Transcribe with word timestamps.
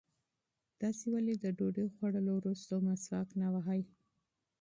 تاسې 0.81 1.05
ولې 1.13 1.33
د 1.37 1.45
ډوډۍ 1.57 1.87
خوړلو 1.95 2.31
وروسته 2.39 2.73
مسواک 2.87 3.29
نه 3.41 3.47
وهئ؟ 3.53 3.81